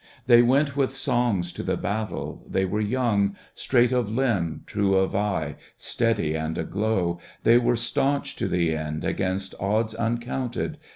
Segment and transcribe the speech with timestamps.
[0.25, 3.35] They went with songs to the battle, they were young.
[3.53, 7.19] Straight of limb, true of eye, steady and aglow.
[7.43, 10.79] They were staunch to the end against odds uncounted.